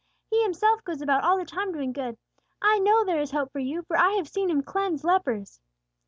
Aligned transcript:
He 0.31 0.41
Himself 0.41 0.83
goes 0.83 0.99
about 1.03 1.23
all 1.23 1.37
the 1.37 1.45
time 1.45 1.71
doing 1.71 1.93
good. 1.93 2.17
I 2.59 2.79
know 2.79 3.05
there 3.05 3.21
is 3.21 3.29
hope 3.29 3.51
for 3.51 3.59
you, 3.59 3.83
for 3.83 3.95
I 3.95 4.13
have 4.13 4.27
seen 4.27 4.49
Him 4.49 4.63
cleanse 4.63 5.03
lepers." 5.03 5.61